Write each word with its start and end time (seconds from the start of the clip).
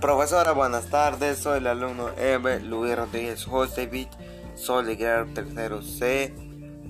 Profesora, 0.00 0.52
buenas 0.52 0.86
tardes. 0.90 1.40
Soy 1.40 1.58
el 1.58 1.66
alumno 1.66 2.10
Eve 2.10 2.60
Luis 2.60 2.94
Rodríguez 2.94 3.44
Josevich. 3.44 4.08
Soy 4.54 4.84
de 4.84 4.94
grado 4.94 5.26
tercero 5.34 5.82
C. 5.82 6.32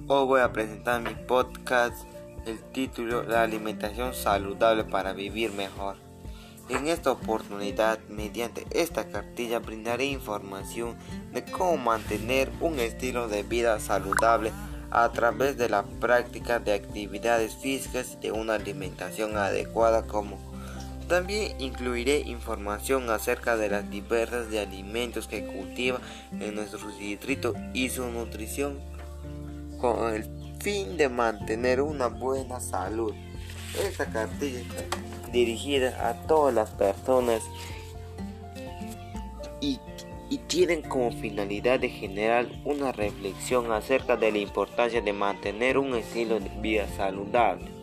Hoy 0.09 0.27
voy 0.27 0.41
a 0.43 0.53
presentar 0.53 1.01
mi 1.01 1.15
podcast. 1.27 2.07
El 2.45 2.59
título 2.73 3.23
La 3.23 3.45
alimentación 3.45 4.13
saludable 4.13 4.85
para 4.85 5.15
vivir 5.15 5.53
mejor. 5.53 5.97
En 6.69 6.87
esta 6.87 7.11
oportunidad, 7.11 7.99
mediante 8.11 8.67
esta 8.73 9.09
cartilla, 9.09 9.59
brindaré 9.59 10.05
información 10.05 10.95
de 11.33 11.45
cómo 11.45 11.79
mantener 11.79 12.53
un 12.61 12.79
estilo 12.79 13.27
de 13.29 13.43
vida 13.43 13.81
saludable 13.81 14.53
a 14.91 15.09
través 15.13 15.57
de 15.57 15.71
la 15.71 15.83
práctica 15.83 16.59
de 16.59 16.75
actividades 16.75 17.57
físicas 17.57 18.19
y 18.21 18.27
de 18.27 18.33
una 18.33 18.57
alimentación 18.57 19.39
adecuada 19.39 20.07
como 20.07 20.48
también 21.09 21.59
incluiré 21.59 22.21
información 22.21 23.11
acerca 23.11 23.57
de 23.57 23.71
las 23.71 23.91
diversas 23.91 24.51
de 24.51 24.61
alimentos 24.61 25.27
que 25.27 25.45
cultiva 25.47 26.01
en 26.39 26.55
nuestro 26.55 26.87
distrito 26.99 27.55
y 27.73 27.89
su 27.89 28.07
nutrición 28.07 28.79
con 29.81 30.15
el 30.15 30.25
fin 30.61 30.97
de 30.97 31.09
mantener 31.09 31.81
una 31.81 32.09
buena 32.09 32.61
salud. 32.61 33.15
Esta 33.83 34.07
cartilla 34.07 34.61
está 34.61 34.85
dirigida 35.33 36.09
a 36.09 36.27
todas 36.27 36.55
las 36.55 36.71
personas 36.71 37.43
y, 39.61 39.79
y 40.29 40.39
tienen 40.39 40.83
como 40.83 41.11
finalidad 41.13 41.81
de 41.81 41.89
generar 41.89 42.47
una 42.65 42.93
reflexión 42.93 43.73
acerca 43.73 44.17
de 44.17 44.33
la 44.33 44.39
importancia 44.39 45.01
de 45.01 45.13
mantener 45.13 45.79
un 45.79 45.95
estilo 45.95 46.39
de 46.39 46.51
vida 46.61 46.87
saludable. 46.97 47.78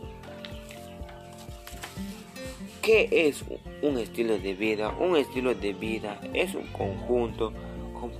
¿Qué 2.85 3.09
es 3.11 3.43
un 3.81 3.97
estilo 3.97 4.37
de 4.37 4.53
vida? 4.53 4.95
Un 4.99 5.17
estilo 5.17 5.55
de 5.55 5.73
vida 5.73 6.21
es 6.35 6.53
un 6.53 6.67
conjunto 6.67 7.51
con 7.99 8.11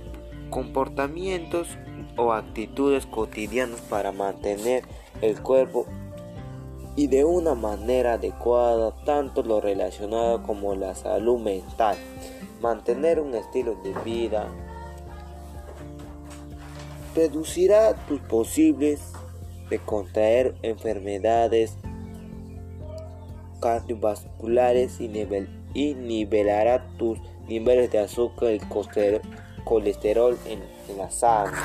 comportamientos 0.50 1.68
o 2.16 2.32
actitudes 2.32 3.06
cotidianas 3.06 3.80
para 3.82 4.10
mantener 4.10 4.82
el 5.22 5.40
cuerpo 5.40 5.86
y 6.96 7.06
de 7.06 7.24
una 7.24 7.54
manera 7.54 8.14
adecuada 8.14 8.92
tanto 9.04 9.44
lo 9.44 9.60
relacionado 9.60 10.42
como 10.42 10.74
la 10.74 10.96
salud 10.96 11.38
mental. 11.38 11.96
Mantener 12.60 13.20
un 13.20 13.36
estilo 13.36 13.76
de 13.84 13.94
vida 14.04 14.48
reducirá 17.14 17.94
tus 18.08 18.18
posibles 18.22 19.12
de 19.70 19.78
contraer 19.78 20.56
enfermedades 20.62 21.76
cardiovasculares 23.60 25.00
y, 25.00 25.08
nivelará 25.94 26.86
tus 26.98 27.18
niveles 27.48 27.90
de 27.90 27.98
azúcar 27.98 28.52
y 28.52 28.60
colesterol 29.64 30.38
en, 30.46 30.62
en 30.88 30.98
la 30.98 31.10
sangre. 31.10 31.60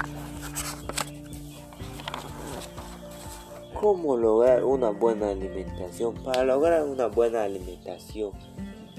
¿Cómo 3.79 4.15
lograr 4.15 4.63
una 4.63 4.89
buena 4.91 5.29
alimentación? 5.29 6.13
Para 6.23 6.43
lograr 6.43 6.83
una 6.83 7.07
buena 7.07 7.43
alimentación 7.43 8.31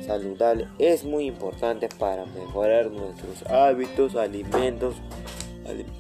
saludable 0.03 0.67
es 0.79 1.05
muy 1.05 1.27
importante 1.27 1.89
para 1.99 2.27
mejorar 2.27 2.91
nuestros 2.91 3.43
hábitos, 3.49 4.17
alimentos. 4.17 4.97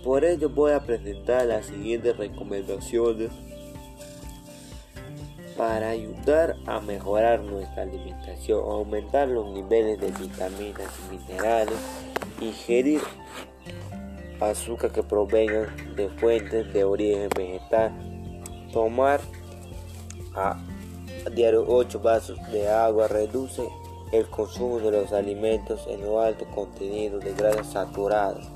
Por 0.02 0.24
ello 0.24 0.48
voy 0.50 0.72
a 0.72 0.80
presentar 0.80 1.46
las 1.46 1.66
siguientes 1.66 2.16
recomendaciones 2.16 3.30
para 5.62 5.90
ayudar 5.90 6.56
a 6.66 6.80
mejorar 6.80 7.38
nuestra 7.38 7.84
alimentación, 7.84 8.68
aumentar 8.68 9.28
los 9.28 9.46
niveles 9.52 10.00
de 10.00 10.10
vitaminas 10.10 10.88
y 11.08 11.16
minerales, 11.16 11.76
ingerir 12.40 13.00
azúcar 14.40 14.90
que 14.90 15.04
provengan 15.04 15.68
de 15.94 16.08
fuentes 16.08 16.72
de 16.72 16.82
origen 16.82 17.28
vegetal, 17.36 17.92
tomar 18.72 19.20
a 20.34 20.58
diario 21.32 21.64
8 21.68 22.00
vasos 22.00 22.40
de 22.50 22.68
agua, 22.68 23.06
reduce 23.06 23.62
el 24.10 24.26
consumo 24.26 24.80
de 24.80 24.90
los 24.90 25.12
alimentos 25.12 25.86
en 25.86 26.00
lo 26.00 26.20
alto 26.20 26.44
contenido 26.46 27.20
de 27.20 27.34
grasas 27.34 27.68
saturadas. 27.68 28.48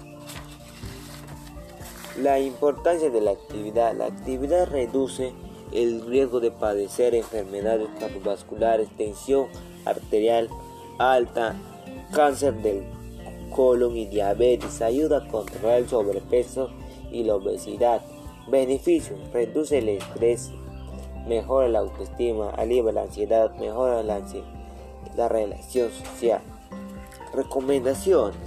La 2.21 2.41
importancia 2.41 3.11
de 3.11 3.21
la 3.21 3.31
actividad. 3.31 3.95
La 3.95 4.07
actividad 4.07 4.67
reduce 4.67 5.35
el 5.77 6.07
riesgo 6.07 6.41
de 6.41 6.51
padecer 6.51 7.15
enfermedades 7.15 7.89
cardiovasculares, 8.01 8.89
tensión 8.97 9.49
arterial 9.85 10.49
alta, 10.99 11.55
cáncer 12.13 12.55
del 12.63 12.83
colon 13.55 13.95
y 13.95 14.07
diabetes, 14.07 14.81
ayuda 14.81 15.19
a 15.19 15.29
controlar 15.29 15.81
el 15.81 15.89
sobrepeso 15.89 16.71
y 17.13 17.25
la 17.25 17.35
obesidad. 17.35 18.01
Beneficios, 18.49 19.19
reduce 19.35 19.79
el 19.79 19.91
estrés, 19.91 20.51
mejora 21.29 21.69
la 21.69 21.81
autoestima, 21.81 22.51
alivia 22.51 22.93
la 22.93 23.03
ansiedad, 23.03 23.55
mejora 23.57 24.03
la, 24.03 24.23
la 25.15 25.29
relación 25.29 25.91
social. 25.91 26.41
Recomendaciones. 27.35 28.39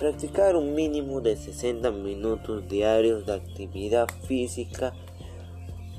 Practicar 0.00 0.56
un 0.56 0.74
mínimo 0.74 1.20
de 1.20 1.36
60 1.36 1.90
minutos 1.92 2.68
diarios 2.68 3.26
de 3.26 3.34
actividad 3.34 4.08
física 4.26 4.92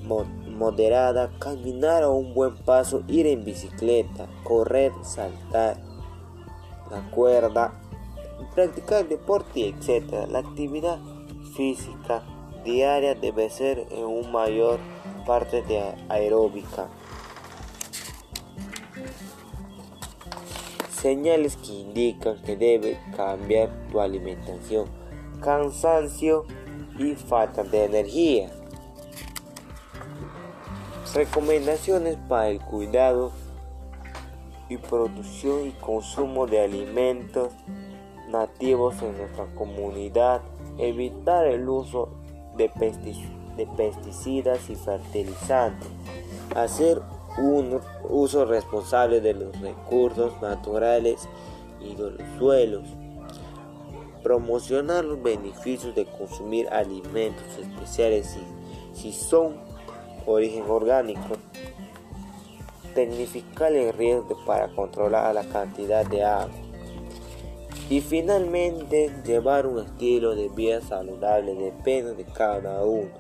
moderada, 0.08 1.32
caminar 1.40 2.04
a 2.04 2.10
un 2.10 2.34
buen 2.34 2.56
paso, 2.58 3.04
ir 3.08 3.28
en 3.28 3.44
bicicleta, 3.44 4.28
correr, 4.44 4.92
saltar 5.04 5.78
la 6.90 7.02
cuerda, 7.12 7.74
practicar 8.56 9.08
deporte, 9.08 9.70
etc. 9.70 10.28
La 10.30 10.40
actividad 10.40 11.00
física 11.56 12.24
diaria 12.64 13.16
debe 13.16 13.50
ser 13.50 13.88
en 13.92 14.06
una 14.06 14.30
mayor 14.30 14.80
parte 15.26 15.62
de 15.64 15.82
aeróbica. 16.10 16.88
Señales 20.90 21.58
que 21.58 21.74
indican 21.74 22.42
que 22.42 22.56
debe 22.56 23.00
cambiar 23.16 23.70
tu 23.92 24.00
alimentación, 24.00 24.88
cansancio 25.42 26.46
y 26.98 27.14
falta 27.14 27.64
de 27.64 27.86
energía. 27.86 28.57
Recomendaciones 31.18 32.16
para 32.30 32.50
el 32.50 32.62
cuidado 32.62 33.32
y 34.70 34.78
producción 34.78 35.66
y 35.66 35.72
consumo 35.72 36.46
de 36.46 36.64
alimentos 36.64 37.54
nativos 38.30 39.02
en 39.02 39.18
nuestra 39.18 39.48
comunidad. 39.56 40.44
Evitar 40.78 41.48
el 41.48 41.68
uso 41.68 42.10
de, 42.56 42.70
pesticidas 42.70 44.70
y 44.70 44.76
fertilizantes. 44.76 45.88
Hacer 46.56 47.02
un 47.40 47.82
uso 48.08 48.46
responsable 48.46 49.20
de 49.20 49.34
los 49.34 49.60
recursos 49.60 50.40
naturales 50.40 51.28
y 51.82 51.96
de 51.96 52.12
los 52.12 52.38
suelos. 52.38 52.84
Promocionar 54.22 55.04
los 55.04 55.24
beneficios 55.24 55.96
de 55.96 56.06
consumir 56.06 56.70
alimentos 56.70 57.58
especiales 57.58 58.38
si, 58.94 59.14
son 59.14 59.67
origen 60.28 60.64
orgánico. 60.70 61.38
Tecnificar 62.94 63.74
el 63.74 63.94
riesgo 63.94 64.38
para 64.46 64.68
controlar 64.70 65.34
la 65.34 65.44
cantidad 65.44 66.06
de 66.06 66.24
agua. 66.24 66.54
Y 67.90 68.02
finalmente, 68.02 69.12
llevar 69.26 69.66
un 69.66 69.80
estilo 69.80 70.36
de 70.36 70.50
vida 70.50 70.82
saludable 70.82 71.56
depende 71.56 72.16
de 72.16 72.26
cada 72.26 72.84
uno. 72.84 73.12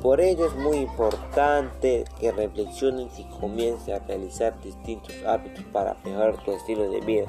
Por 0.00 0.20
ello 0.20 0.46
es 0.46 0.54
muy 0.54 0.76
importante 0.76 2.04
que 2.20 2.30
reflexiones 2.30 3.18
y 3.18 3.24
comience 3.24 3.92
a 3.92 3.98
realizar 3.98 4.60
distintos 4.62 5.14
hábitos 5.26 5.64
para 5.72 5.96
mejorar 6.04 6.36
tu 6.44 6.52
estilo 6.52 6.88
de 6.88 7.00
vida. 7.00 7.24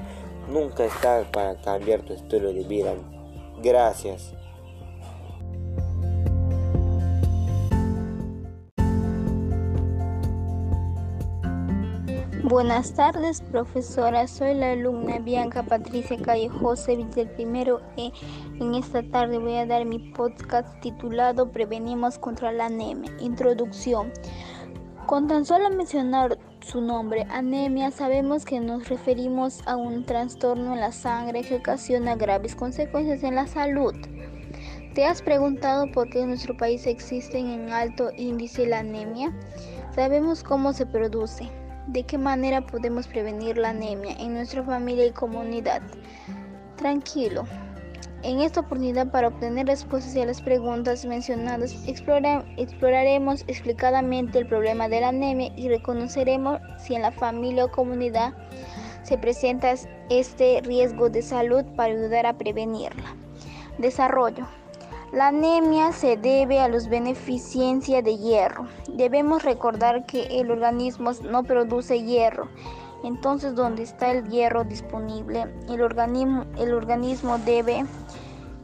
Nunca 0.52 0.86
es 0.86 1.02
tarde 1.02 1.26
para 1.32 1.56
cambiar 1.56 2.02
tu 2.02 2.14
estilo 2.14 2.54
de 2.54 2.64
vida. 2.64 2.94
Gracias. 3.64 4.34
Buenas 12.48 12.94
tardes, 12.94 13.42
profesora. 13.42 14.26
Soy 14.26 14.54
la 14.54 14.72
alumna 14.72 15.20
Bianca 15.20 15.64
Patricia 15.64 16.16
Calle 16.16 16.48
José 16.48 16.96
del 17.14 17.28
primero 17.32 17.82
E. 17.98 18.14
En 18.62 18.74
esta 18.74 19.04
tarde 19.04 19.38
voy 19.38 19.58
a 19.58 19.66
dar 19.66 19.84
mi 19.84 20.00
podcast 20.00 20.80
titulado 20.80 21.52
Prevenimos 21.52 22.18
contra 22.18 22.54
la 22.54 22.68
anemia. 22.68 23.12
Introducción. 23.20 24.14
Con 25.08 25.28
tan 25.28 25.44
solo 25.44 25.70
mencionar 25.72 26.40
su 26.62 26.80
nombre, 26.80 27.28
anemia, 27.30 27.92
sabemos 27.92 28.46
que 28.46 28.62
nos 28.62 28.88
referimos 28.88 29.62
a 29.68 29.76
un 29.76 30.06
trastorno 30.06 30.74
en 30.74 30.80
la 30.80 30.94
sangre 30.94 31.42
que 31.42 31.58
ocasiona 31.58 32.16
graves 32.16 32.56
consecuencias 32.56 33.24
en 33.24 33.36
la 33.36 33.48
salud. 33.48 33.94
¿Te 34.94 35.04
has 35.04 35.22
preguntado 35.22 35.92
por 35.92 36.10
qué 36.10 36.22
en 36.22 36.30
nuestro 36.30 36.56
país 36.56 36.88
existe 36.88 37.40
en 37.40 37.74
alto 37.74 38.10
índice 38.16 38.66
la 38.68 38.80
anemia? 38.80 39.34
Sabemos 39.94 40.46
cómo 40.46 40.72
se 40.72 40.86
produce. 40.86 41.52
¿De 41.88 42.04
qué 42.04 42.18
manera 42.18 42.60
podemos 42.60 43.08
prevenir 43.08 43.58
la 43.58 43.70
anemia 43.70 44.14
en 44.20 44.34
nuestra 44.34 44.62
familia 44.62 45.06
y 45.06 45.12
comunidad? 45.12 45.82
Tranquilo. 46.76 47.46
En 48.24 48.42
esta 48.42 48.60
oportunidad 48.60 49.10
para 49.10 49.30
obtener 49.30 49.68
respuestas 49.68 50.18
a 50.18 50.26
las 50.26 50.42
preguntas 50.42 51.06
mencionadas, 51.06 51.74
exploraremos 51.88 53.46
explicadamente 53.48 54.38
el 54.38 54.48
problema 54.48 54.90
de 54.90 55.00
la 55.00 55.10
anemia 55.10 55.54
y 55.56 55.70
reconoceremos 55.70 56.60
si 56.78 56.96
en 56.96 57.04
la 57.04 57.12
familia 57.12 57.64
o 57.64 57.72
comunidad 57.72 58.34
se 59.04 59.18
presenta 59.18 59.74
este 60.10 60.60
riesgo 60.66 61.10
de 61.10 61.22
salud 61.22 61.64
para 61.78 61.94
ayudar 61.94 62.26
a 62.26 62.38
prevenirla. 62.38 63.16
Desarrollo. 63.78 64.46
La 65.14 65.28
anemia 65.28 65.94
se 65.94 66.18
debe 66.18 66.60
a 66.60 66.68
los 66.68 66.90
beneficiencia 66.90 68.02
de 68.02 68.18
hierro. 68.18 68.68
Debemos 68.90 69.44
recordar 69.44 70.06
que 70.06 70.42
el 70.42 70.52
organismo 70.52 71.12
no 71.24 71.44
produce 71.44 72.04
hierro. 72.04 72.50
Entonces, 73.06 73.56
donde 73.56 73.84
está 73.84 74.12
el 74.12 74.28
hierro 74.28 74.66
disponible, 74.66 75.46
el 75.70 75.82
organismo, 75.82 76.44
el 76.58 76.74
organismo 76.74 77.38
debe, 77.38 77.86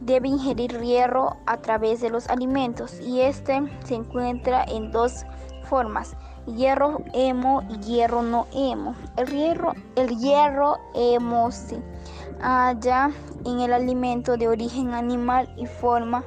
debe 0.02 0.28
ingerir 0.28 0.78
hierro 0.80 1.38
a 1.46 1.56
través 1.62 2.02
de 2.02 2.10
los 2.10 2.28
alimentos 2.28 3.00
y 3.00 3.22
este 3.22 3.62
se 3.86 3.94
encuentra 3.94 4.64
en 4.64 4.90
dos 4.90 5.24
formas, 5.64 6.14
hierro 6.46 7.02
hemo 7.14 7.62
y 7.70 7.78
hierro 7.78 8.22
no 8.22 8.46
hemo. 8.52 8.94
El 9.16 9.28
hierro, 9.28 9.72
el 9.96 10.18
hierro 10.18 10.76
hemo 10.94 11.50
se 11.50 11.80
halla 12.42 13.10
en 13.46 13.60
el 13.60 13.72
alimento 13.72 14.36
de 14.36 14.48
origen 14.48 14.92
animal 14.92 15.50
y 15.56 15.64
forma 15.64 16.22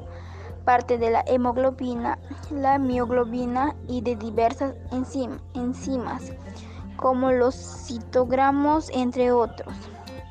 parte 0.67 0.97
de 0.97 1.11
la 1.11 1.23
hemoglobina, 1.27 2.19
la 2.51 2.77
mioglobina 2.77 3.73
y 3.87 4.01
de 4.01 4.17
diversas 4.17 4.73
enzimas, 4.91 6.33
como 6.97 7.31
los 7.31 7.55
citogramos, 7.55 8.89
entre 8.93 9.31
otros. 9.31 9.73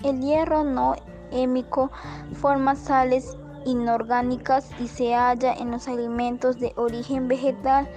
El 0.05 0.21
hierro 0.21 0.63
no 0.63 0.95
hémico 1.31 1.91
forma 2.35 2.77
sales 2.77 3.35
inorgánicas 3.65 4.69
y 4.79 4.89
se 4.89 5.15
halla 5.15 5.55
en 5.55 5.71
los 5.71 5.89
alimentos 5.89 6.61
de 6.61 6.75
origen 6.77 7.29
vegetal 7.29 7.89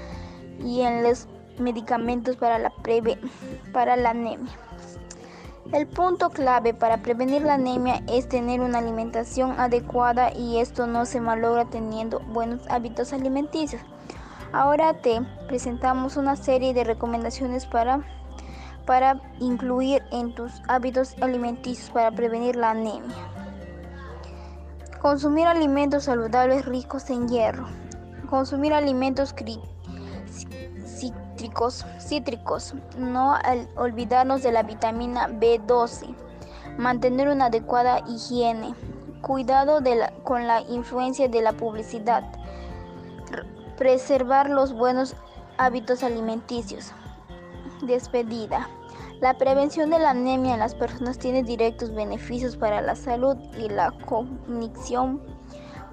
y 0.63 0.83
en 0.83 1.03
los 1.03 1.27
medicamentos 1.57 2.37
para 2.37 2.57
la, 2.57 2.71
para 3.73 3.97
la 3.97 4.11
anemia. 4.11 4.53
El 5.71 5.85
punto 5.85 6.31
clave 6.31 6.73
para 6.73 7.03
prevenir 7.03 7.43
la 7.43 7.53
anemia 7.53 8.01
es 8.07 8.27
tener 8.27 8.59
una 8.59 8.79
alimentación 8.79 9.59
adecuada 9.59 10.33
y 10.35 10.57
esto 10.57 10.87
no 10.87 11.05
se 11.05 11.21
malogra 11.21 11.65
teniendo 11.65 12.21
buenos 12.21 12.67
hábitos 12.69 13.13
alimenticios. 13.13 13.79
Ahora 14.51 14.95
te 14.95 15.21
presentamos 15.47 16.17
una 16.17 16.35
serie 16.37 16.73
de 16.73 16.83
recomendaciones 16.83 17.67
para, 17.67 18.01
para 18.87 19.21
incluir 19.39 20.01
en 20.11 20.33
tus 20.33 20.51
hábitos 20.67 21.15
alimenticios 21.21 21.91
para 21.91 22.09
prevenir 22.09 22.55
la 22.55 22.71
anemia. 22.71 23.15
Consumir 24.99 25.45
alimentos 25.45 26.05
saludables 26.05 26.65
ricos 26.65 27.07
en 27.11 27.29
hierro. 27.29 27.67
Consumir 28.27 28.73
alimentos 28.73 29.33
cítricos, 31.99 32.73
no 32.97 33.35
olvidarnos 33.75 34.43
de 34.43 34.51
la 34.51 34.63
vitamina 34.63 35.27
B12, 35.27 36.15
mantener 36.77 37.29
una 37.29 37.45
adecuada 37.45 38.01
higiene, 38.07 38.73
cuidado 39.21 39.79
con 40.23 40.47
la 40.47 40.61
influencia 40.61 41.27
de 41.27 41.41
la 41.41 41.53
publicidad, 41.53 42.23
preservar 43.77 44.49
los 44.49 44.73
buenos 44.73 45.15
hábitos 45.57 46.03
alimenticios. 46.03 46.91
Despedida. 47.81 48.67
La 49.21 49.37
prevención 49.37 49.89
de 49.89 49.99
la 49.99 50.11
anemia 50.11 50.53
en 50.53 50.59
las 50.59 50.75
personas 50.75 51.17
tiene 51.17 51.43
directos 51.43 51.93
beneficios 51.93 52.55
para 52.55 52.81
la 52.81 52.95
salud 52.95 53.35
y 53.57 53.67
la 53.67 53.91
cognición, 54.05 55.21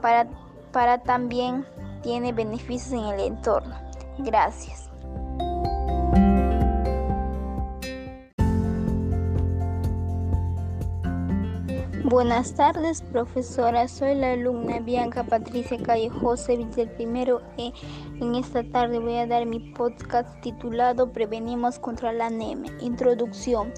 para, 0.00 0.28
para 0.70 1.02
también 1.02 1.66
tiene 2.02 2.32
beneficios 2.32 2.93
en 2.93 3.14
el 3.14 3.20
entorno. 3.20 3.75
Gracias. 4.19 4.85
Buenas 12.08 12.55
tardes, 12.55 13.03
profesora. 13.03 13.88
Soy 13.88 14.14
la 14.14 14.35
alumna 14.35 14.79
Bianca 14.79 15.25
Patricia 15.25 15.76
Calle 15.76 16.08
José 16.08 16.56
del 16.56 16.88
primero 16.91 17.43
E. 17.58 17.73
En 18.20 18.37
esta 18.37 18.62
tarde 18.62 19.00
voy 19.00 19.17
a 19.17 19.26
dar 19.26 19.44
mi 19.44 19.58
podcast 19.58 20.41
titulado 20.41 21.12
Prevenimos 21.12 21.81
contra 21.81 22.12
la 22.12 22.26
anemia. 22.26 22.70
Introducción. 22.81 23.73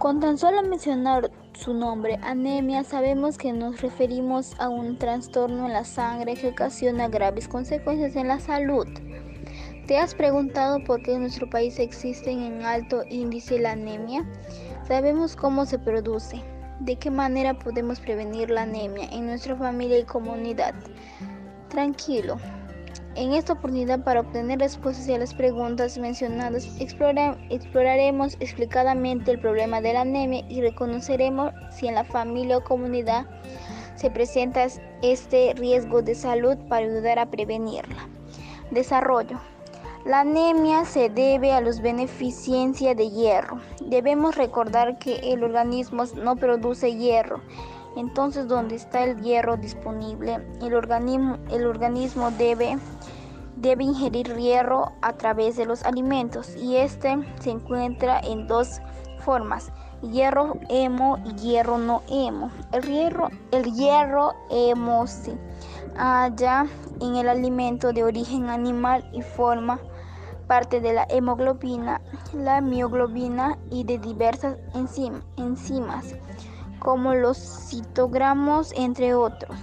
Con 0.00 0.18
tan 0.18 0.36
solo 0.36 0.64
mencionar 0.64 1.30
su 1.52 1.74
nombre, 1.74 2.18
anemia, 2.22 2.82
sabemos 2.82 3.38
que 3.38 3.52
nos 3.52 3.82
referimos 3.82 4.58
a 4.58 4.68
un 4.68 4.98
trastorno 4.98 5.66
en 5.66 5.74
la 5.74 5.84
sangre 5.84 6.34
que 6.34 6.48
ocasiona 6.48 7.06
graves 7.06 7.46
consecuencias 7.46 8.16
en 8.16 8.26
la 8.26 8.40
salud. 8.40 8.88
¿Te 9.86 9.96
has 9.96 10.12
preguntado 10.12 10.82
por 10.82 11.04
qué 11.04 11.12
en 11.12 11.20
nuestro 11.20 11.48
país 11.48 11.78
existe 11.78 12.32
en 12.32 12.62
alto 12.62 13.04
índice 13.08 13.60
la 13.60 13.72
anemia? 13.72 14.28
Sabemos 14.88 15.36
cómo 15.36 15.66
se 15.66 15.78
produce 15.78 16.42
¿De 16.80 16.96
qué 16.96 17.10
manera 17.10 17.54
podemos 17.54 17.98
prevenir 17.98 18.50
la 18.50 18.62
anemia 18.62 19.08
en 19.10 19.26
nuestra 19.26 19.56
familia 19.56 19.98
y 19.98 20.04
comunidad? 20.04 20.74
Tranquilo. 21.68 22.38
En 23.16 23.32
esta 23.32 23.54
oportunidad 23.54 24.04
para 24.04 24.20
obtener 24.20 24.60
respuestas 24.60 25.08
a 25.08 25.18
las 25.18 25.34
preguntas 25.34 25.98
mencionadas, 25.98 26.68
exploraremos 26.78 28.36
explicadamente 28.38 29.32
el 29.32 29.40
problema 29.40 29.80
de 29.80 29.92
la 29.92 30.02
anemia 30.02 30.44
y 30.48 30.60
reconoceremos 30.60 31.52
si 31.72 31.88
en 31.88 31.96
la 31.96 32.04
familia 32.04 32.58
o 32.58 32.64
comunidad 32.64 33.26
se 33.96 34.08
presenta 34.08 34.64
este 35.02 35.54
riesgo 35.56 36.00
de 36.00 36.14
salud 36.14 36.56
para 36.68 36.86
ayudar 36.86 37.18
a 37.18 37.26
prevenirla. 37.26 38.08
Desarrollo. 38.70 39.40
La 40.04 40.20
anemia 40.20 40.84
se 40.84 41.10
debe 41.10 41.52
a 41.52 41.60
los 41.60 41.80
beneficiencia 41.80 42.94
de 42.94 43.10
hierro. 43.10 43.60
Debemos 43.84 44.36
recordar 44.36 44.98
que 44.98 45.16
el 45.32 45.42
organismo 45.42 46.04
no 46.14 46.36
produce 46.36 46.96
hierro. 46.96 47.42
Entonces, 47.96 48.46
donde 48.46 48.76
está 48.76 49.02
el 49.02 49.20
hierro 49.20 49.56
disponible, 49.56 50.38
el 50.62 50.74
organismo, 50.74 51.38
el 51.50 51.66
organismo 51.66 52.30
debe, 52.30 52.78
debe 53.56 53.84
ingerir 53.84 54.36
hierro 54.36 54.92
a 55.02 55.14
través 55.14 55.56
de 55.56 55.66
los 55.66 55.84
alimentos 55.84 56.54
y 56.54 56.76
este 56.76 57.18
se 57.40 57.50
encuentra 57.50 58.20
en 58.20 58.46
dos 58.46 58.80
formas, 59.18 59.72
hierro 60.00 60.58
hemo 60.68 61.18
y 61.24 61.34
hierro 61.34 61.76
no 61.76 62.02
hemo. 62.08 62.52
El 62.72 62.82
hierro, 62.82 63.30
el 63.50 63.64
hierro 63.74 64.34
hemo 64.48 65.06
se 65.08 65.36
halla 65.98 66.66
en 67.00 67.16
el 67.16 67.28
alimento 67.28 67.92
de 67.92 68.04
origen 68.04 68.48
animal 68.48 69.08
y 69.12 69.22
forma 69.22 69.78
parte 70.46 70.80
de 70.80 70.94
la 70.94 71.06
hemoglobina, 71.10 72.00
la 72.32 72.60
mioglobina 72.60 73.58
y 73.70 73.84
de 73.84 73.98
diversas 73.98 74.56
enzimas, 75.36 76.14
como 76.78 77.14
los 77.14 77.36
citogramos, 77.68 78.72
entre 78.72 79.14
otros. 79.14 79.58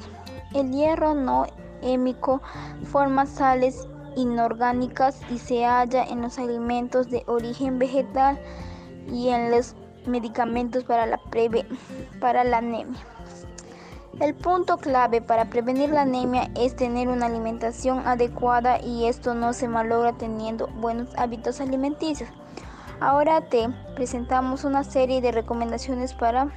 El 0.53 0.71
hierro 0.71 1.15
no 1.15 1.47
hémico 1.81 2.41
forma 2.83 3.25
sales 3.25 3.87
inorgánicas 4.15 5.19
y 5.31 5.39
se 5.39 5.65
halla 5.65 6.03
en 6.03 6.21
los 6.21 6.37
alimentos 6.37 7.09
de 7.09 7.23
origen 7.27 7.79
vegetal 7.79 8.39
y 9.11 9.29
en 9.29 9.51
los 9.51 9.75
medicamentos 10.05 10.83
para 10.83 11.05
la, 11.05 11.19
para 12.19 12.43
la 12.43 12.57
anemia. 12.57 13.14
El 14.19 14.33
punto 14.33 14.77
clave 14.77 15.19
para 15.19 15.49
prevenir 15.49 15.89
la 15.89 16.03
anemia 16.03 16.49
es 16.55 16.73
tener 16.77 17.09
una 17.09 17.25
alimentación 17.25 18.07
adecuada 18.07 18.79
y 18.81 19.07
esto 19.07 19.33
no 19.33 19.51
se 19.51 19.67
malogra 19.67 20.13
teniendo 20.13 20.67
buenos 20.67 21.09
hábitos 21.17 21.59
alimenticios. 21.59 22.29
Ahora 23.01 23.41
te 23.41 23.67
presentamos 23.93 24.63
una 24.63 24.85
serie 24.85 25.19
de 25.19 25.33
recomendaciones 25.33 26.13
para, 26.13 26.47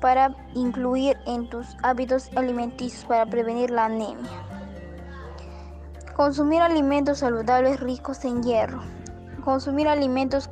para 0.00 0.34
incluir 0.54 1.16
en 1.24 1.48
tus 1.48 1.68
hábitos 1.84 2.30
alimenticios 2.34 3.04
para 3.04 3.26
prevenir 3.26 3.70
la 3.70 3.84
anemia. 3.84 4.30
Consumir 6.16 6.62
alimentos 6.62 7.18
saludables 7.18 7.78
ricos 7.78 8.24
en 8.24 8.42
hierro. 8.42 8.82
Consumir 9.44 9.86
alimentos 9.86 10.48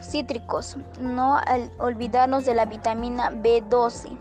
cítricos, 0.00 0.76
no 1.00 1.38
olvidarnos 1.78 2.44
de 2.44 2.54
la 2.54 2.66
vitamina 2.66 3.30
B12, 3.30 4.16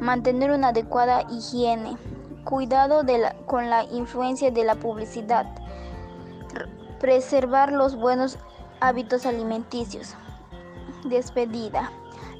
mantener 0.00 0.50
una 0.50 0.68
adecuada 0.68 1.22
higiene, 1.30 1.96
cuidado 2.44 3.02
con 3.46 3.70
la 3.70 3.84
influencia 3.84 4.50
de 4.50 4.64
la 4.64 4.74
publicidad, 4.74 5.46
preservar 6.98 7.72
los 7.72 7.96
buenos 7.96 8.38
hábitos 8.80 9.26
alimenticios. 9.26 10.14
Despedida. 11.04 11.90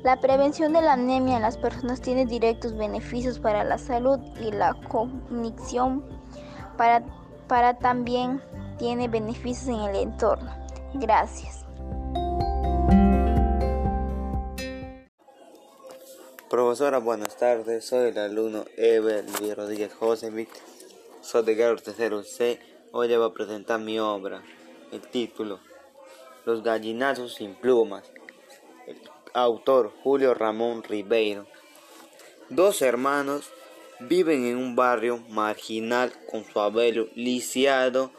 La 0.02 0.16
prevención 0.18 0.72
de 0.72 0.80
la 0.80 0.94
anemia 0.94 1.36
en 1.36 1.42
las 1.42 1.58
personas 1.58 2.00
tiene 2.00 2.24
directos 2.24 2.74
beneficios 2.74 3.38
para 3.38 3.64
la 3.64 3.76
salud 3.76 4.18
y 4.40 4.50
la 4.50 4.74
cognición, 4.88 6.04
para, 6.78 7.02
para 7.46 7.74
también 7.78 8.40
tiene 8.78 9.08
beneficios 9.08 9.68
en 9.68 9.80
el 9.90 9.96
entorno. 9.96 10.50
Gracias. 10.94 11.59
Profesora, 16.50 16.98
buenas 16.98 17.36
tardes. 17.36 17.84
Soy 17.84 18.08
el 18.08 18.18
alumno 18.18 18.64
Ever 18.76 19.24
Luis 19.38 19.56
Rodríguez 19.56 19.94
Josevich. 19.94 20.50
Soy 21.20 21.44
de 21.44 21.54
grado 21.54 21.76
tercero 21.76 22.24
C. 22.24 22.58
Hoy 22.90 23.06
le 23.06 23.16
voy 23.18 23.28
a 23.28 23.32
presentar 23.32 23.78
mi 23.78 24.00
obra. 24.00 24.42
El 24.90 25.00
título: 25.00 25.60
Los 26.44 26.64
gallinazos 26.64 27.34
sin 27.34 27.54
plumas. 27.54 28.02
El 28.88 29.00
autor 29.32 29.92
Julio 30.02 30.34
Ramón 30.34 30.82
Ribeiro. 30.82 31.46
Dos 32.48 32.82
hermanos 32.82 33.52
viven 34.00 34.44
en 34.44 34.56
un 34.56 34.74
barrio 34.74 35.18
marginal 35.28 36.12
con 36.28 36.42
su 36.42 36.58
abuelo 36.58 37.06
lisiado, 37.14 38.10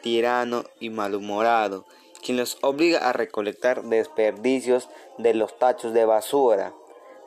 tirano 0.00 0.62
y 0.78 0.90
malhumorado, 0.90 1.86
quien 2.24 2.36
los 2.36 2.56
obliga 2.60 3.00
a 3.00 3.12
recolectar 3.12 3.82
desperdicios 3.82 4.88
de 5.18 5.34
los 5.34 5.58
tachos 5.58 5.92
de 5.92 6.04
basura 6.04 6.72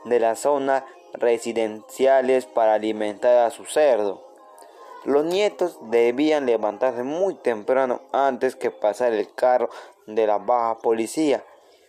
de 0.06 0.20
las 0.20 0.40
zonas 0.40 0.84
residenciales 1.14 2.46
para 2.46 2.74
alimentar 2.74 3.46
a 3.46 3.52
su 3.52 3.66
cerdo. 3.66 4.22
Los 5.06 5.26
nietos 5.26 5.78
debían 5.90 6.46
levantarse 6.46 7.04
muy 7.04 7.36
temprano 7.36 8.02
antes 8.12 8.56
que 8.56 8.72
pasar 8.72 9.14
el 9.14 9.34
carro 9.34 9.70
de 10.08 10.26
la 10.28 10.38
baja 10.38 10.78
policía. 10.80 11.44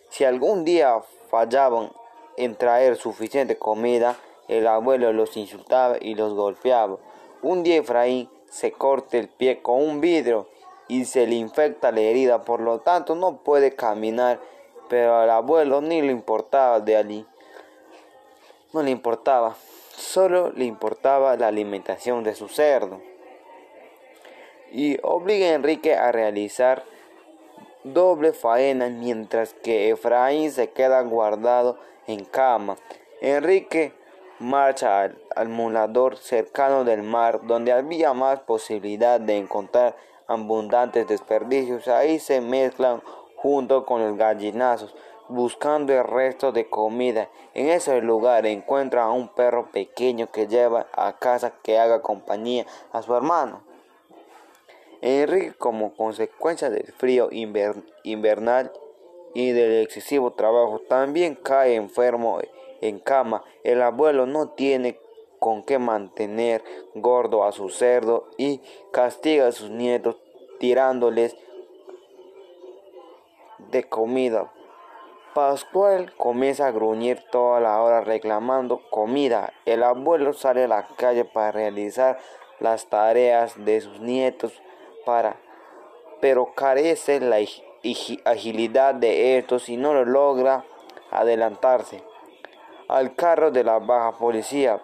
Si 0.09 0.25
algún 0.25 0.65
día 0.65 1.01
fallaban 1.29 1.91
en 2.37 2.55
traer 2.55 2.97
suficiente 2.97 3.57
comida, 3.57 4.17
el 4.47 4.67
abuelo 4.67 5.11
los 5.13 5.37
insultaba 5.37 5.97
y 5.99 6.15
los 6.15 6.33
golpeaba. 6.33 6.97
Un 7.41 7.63
día 7.63 7.77
Efraín 7.77 8.29
se 8.49 8.71
corta 8.71 9.17
el 9.17 9.29
pie 9.29 9.61
con 9.61 9.81
un 9.81 10.01
vidrio 10.01 10.47
y 10.87 11.05
se 11.05 11.25
le 11.25 11.35
infecta 11.35 11.91
la 11.91 12.01
herida, 12.01 12.43
por 12.43 12.59
lo 12.59 12.79
tanto 12.79 13.15
no 13.15 13.37
puede 13.37 13.75
caminar, 13.75 14.39
pero 14.89 15.15
al 15.15 15.29
abuelo 15.29 15.81
ni 15.81 16.01
le 16.01 16.11
importaba 16.11 16.79
de 16.79 16.95
allí 16.95 17.25
no 18.75 18.83
le 18.83 18.91
importaba, 18.91 19.55
solo 19.95 20.51
le 20.51 20.65
importaba 20.65 21.37
la 21.37 21.47
alimentación 21.47 22.25
de 22.25 22.35
su 22.35 22.49
cerdo. 22.49 23.01
Y 24.69 24.97
obliga 25.01 25.47
a 25.47 25.53
Enrique 25.53 25.95
a 25.95 26.11
realizar 26.11 26.83
doble 27.85 28.33
faena 28.33 28.89
mientras 28.89 29.53
que 29.53 29.89
Efraín 29.91 30.51
se 30.51 30.71
queda 30.71 31.01
guardado 31.03 31.79
en 32.05 32.25
cama. 32.25 32.75
Enrique 33.21 33.93
marcha 34.39 35.03
al, 35.03 35.17
al 35.37 35.47
mulador 35.47 36.17
cercano 36.17 36.83
del 36.83 37.01
mar 37.01 37.39
donde 37.43 37.71
había 37.71 38.11
más 38.11 38.41
posibilidad 38.41 39.21
de 39.21 39.37
encontrar 39.37 39.95
abundantes 40.27 41.07
desperdicios. 41.07 41.87
Ahí 41.87 42.19
se 42.19 42.41
mezclan 42.41 43.01
junto 43.37 43.85
con 43.85 44.05
los 44.05 44.17
gallinazos 44.17 44.93
buscando 45.27 45.93
el 45.93 46.03
resto 46.03 46.51
de 46.51 46.69
comida. 46.69 47.29
En 47.53 47.69
ese 47.69 48.01
lugar 48.01 48.45
encuentra 48.45 49.03
a 49.03 49.11
un 49.11 49.29
perro 49.29 49.71
pequeño 49.71 50.31
que 50.31 50.47
lleva 50.47 50.87
a 50.93 51.17
casa 51.17 51.53
que 51.63 51.79
haga 51.79 52.01
compañía 52.01 52.65
a 52.91 53.01
su 53.01 53.15
hermano. 53.15 53.63
Enrique, 55.01 55.53
como 55.57 55.95
consecuencia 55.95 56.69
del 56.69 56.91
frío 56.93 57.29
invernal 57.31 58.71
y 59.33 59.51
del 59.51 59.83
excesivo 59.83 60.33
trabajo, 60.33 60.79
también 60.79 61.35
cae 61.35 61.75
enfermo 61.75 62.39
en 62.81 62.99
cama. 62.99 63.43
El 63.63 63.81
abuelo 63.81 64.25
no 64.25 64.49
tiene 64.49 64.99
con 65.39 65.63
qué 65.63 65.77
mantener 65.77 66.63
gordo 66.95 67.43
a 67.43 67.51
su 67.51 67.69
cerdo 67.69 68.29
y 68.37 68.61
castiga 68.91 69.47
a 69.47 69.51
sus 69.51 69.69
nietos 69.69 70.17
tirándoles 70.59 71.35
de 73.69 73.83
comida 73.83 74.51
Pascual 75.35 76.13
comienza 76.15 76.67
a 76.67 76.71
gruñir 76.71 77.19
toda 77.29 77.59
la 77.59 77.81
hora 77.81 77.99
reclamando 77.99 78.81
comida. 78.89 79.51
El 79.65 79.83
abuelo 79.83 80.31
sale 80.31 80.63
a 80.63 80.69
la 80.69 80.87
calle 80.95 81.25
para 81.25 81.51
realizar 81.51 82.17
las 82.61 82.87
tareas 82.87 83.65
de 83.65 83.81
sus 83.81 83.99
nietos 83.99 84.53
para 85.05 85.35
pero 86.21 86.53
carece 86.55 87.19
la 87.19 87.39
agilidad 88.23 88.95
de 88.95 89.37
estos 89.37 89.67
y 89.67 89.75
no 89.75 89.93
lo 89.93 90.05
logra 90.05 90.63
adelantarse 91.11 92.01
al 92.87 93.13
carro 93.13 93.51
de 93.51 93.65
la 93.65 93.79
baja 93.79 94.17
policía. 94.17 94.81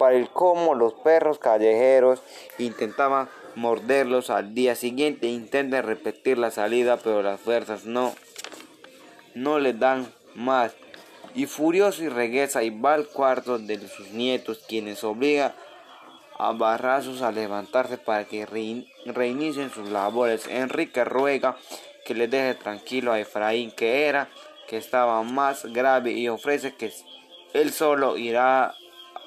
Para 0.00 0.16
el 0.16 0.30
cómo 0.30 0.74
los 0.74 0.94
perros 0.94 1.38
callejeros 1.38 2.24
intentaban 2.58 3.28
morderlos 3.54 4.30
al 4.30 4.52
día 4.52 4.74
siguiente, 4.74 5.28
intentan 5.28 5.84
repetir 5.84 6.38
la 6.38 6.50
salida, 6.50 6.96
pero 6.96 7.22
las 7.22 7.38
fuerzas 7.38 7.84
no 7.84 8.10
no 9.34 9.58
le 9.58 9.72
dan 9.72 10.12
más. 10.34 10.72
Y 11.34 11.46
furioso 11.46 12.02
y 12.02 12.08
regresa 12.08 12.62
y 12.62 12.70
va 12.70 12.94
al 12.94 13.06
cuarto 13.08 13.58
de 13.58 13.78
sus 13.88 14.10
nietos, 14.10 14.62
quienes 14.68 15.02
obliga 15.02 15.54
a 16.38 16.52
Barrazos 16.52 17.22
a 17.22 17.32
levantarse 17.32 17.96
para 17.98 18.24
que 18.24 18.46
reinicien 19.06 19.70
sus 19.70 19.88
labores. 19.88 20.46
Enrique 20.48 21.04
ruega 21.04 21.56
que 22.04 22.14
le 22.14 22.28
deje 22.28 22.54
tranquilo 22.54 23.12
a 23.12 23.20
Efraín, 23.20 23.70
que 23.70 24.06
era 24.06 24.28
que 24.68 24.76
estaba 24.76 25.22
más 25.22 25.64
grave, 25.66 26.12
y 26.12 26.28
ofrece 26.28 26.74
que 26.74 26.92
él 27.54 27.72
solo 27.72 28.18
irá 28.18 28.74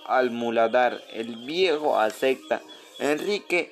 al 0.06 0.32
muladar. 0.32 1.02
El 1.12 1.38
viejo 1.38 2.00
acepta. 2.00 2.62
Enrique 3.00 3.72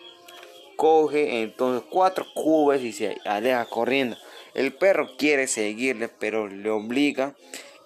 coge 0.76 1.42
entonces 1.42 1.88
cuatro 1.90 2.26
cubes 2.34 2.82
y 2.82 2.94
se 2.94 3.18
aleja 3.26 3.66
corriendo. 3.66 4.18
El 4.54 4.74
perro 4.74 5.18
quiere 5.18 5.48
seguirle, 5.48 6.10
pero 6.10 6.48
le 6.48 6.70
obliga 6.70 7.36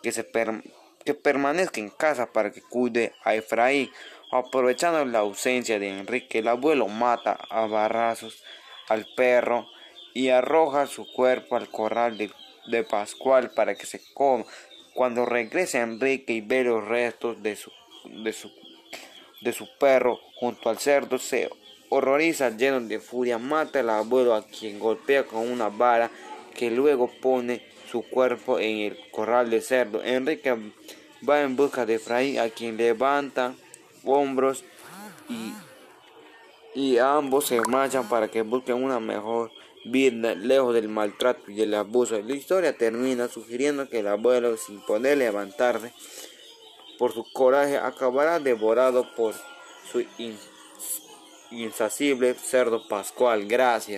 que, 0.04 0.12
se 0.12 0.28
que 1.06 1.14
permanezca 1.14 1.80
en 1.80 1.90
casa 1.90 2.32
para 2.34 2.52
que 2.52 2.62
cuide 2.62 3.14
a 3.24 3.36
Efraín. 3.36 3.90
Aprovechando 4.32 5.06
la 5.06 5.20
ausencia 5.20 5.80
de 5.80 5.88
Enrique, 5.88 6.40
el 6.40 6.50
abuelo 6.50 6.90
mata 6.90 7.40
a 7.50 7.66
barrazos 7.66 8.44
al 8.90 9.08
perro 9.16 9.66
y 10.14 10.30
arroja 10.30 10.88
su 10.88 11.10
cuerpo 11.14 11.56
al 11.56 11.70
corral 11.70 12.18
de, 12.18 12.30
de 12.68 12.84
Pascual 12.84 13.52
para 13.52 13.76
que 13.76 13.86
se 13.86 14.02
coma. 14.14 14.44
Cuando 14.94 15.26
regresa 15.26 15.80
Enrique 15.80 16.34
y 16.34 16.42
ve 16.42 16.64
los 16.64 16.86
restos 16.86 17.42
de 17.42 17.56
su, 17.56 17.72
de 18.04 18.34
su, 18.34 18.52
de 19.42 19.54
su 19.54 19.70
perro 19.78 20.20
junto 20.36 20.70
al 20.70 20.80
cerdo, 20.80 21.18
se 21.20 21.50
horroriza 21.90 22.50
lleno 22.50 22.82
de 22.82 23.00
furia, 23.00 23.38
mata 23.38 23.80
al 23.80 23.90
abuelo 23.90 24.34
a 24.36 24.46
quien 24.46 24.80
golpea 24.80 25.24
con 25.24 25.50
una 25.50 25.70
vara 25.70 26.12
que 26.58 26.72
luego 26.72 27.10
pone 27.22 27.62
su 27.90 28.02
cuerpo 28.02 28.60
en 28.60 28.80
el 28.80 28.98
corral 29.12 29.50
de 29.50 29.62
cerdo. 29.62 30.04
Enrique 30.04 30.54
va 31.28 31.42
en 31.42 31.56
busca 31.56 31.86
de 31.86 31.96
Efraín, 31.96 32.40
a 32.40 32.50
quien 32.50 32.76
levanta 32.76 33.54
hombros 34.04 34.66
y, 35.30 35.54
y 36.80 36.98
ambos 36.98 37.46
se 37.46 37.62
marchan 37.62 38.10
para 38.10 38.28
que 38.28 38.42
busquen 38.42 38.84
una 38.84 39.00
mejor 39.00 39.52
vida 39.86 40.36
lejos 40.36 40.74
del 40.74 40.90
maltrato 40.90 41.50
y 41.50 41.62
el 41.62 41.74
abuso. 41.74 42.20
La 42.22 42.36
historia 42.36 42.78
termina 42.78 43.28
sugiriendo 43.28 43.88
que 43.88 44.00
el 44.00 44.08
abuelo, 44.08 44.58
sin 44.58 44.82
poder 44.82 45.18
levantarse 45.18 45.94
por 46.98 47.14
su 47.14 47.24
coraje, 47.32 47.78
acabará 47.78 48.40
devorado 48.40 49.08
por 49.16 49.34
su 49.90 50.04
insacible 51.52 52.34
cerdo 52.34 52.88
pascual. 52.88 53.46
Gracias. 53.46 53.96